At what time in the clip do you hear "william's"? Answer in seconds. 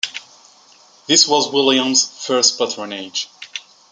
1.53-2.25